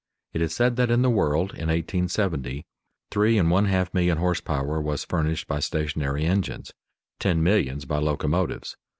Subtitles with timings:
[0.33, 2.65] It is said that in the world, in 1870,
[3.11, 6.73] three and one half million horse power was furnished by stationary engines,
[7.19, 8.77] ten millions by locomotives.